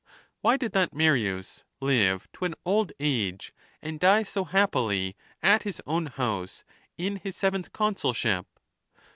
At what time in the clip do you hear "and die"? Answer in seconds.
3.83-4.23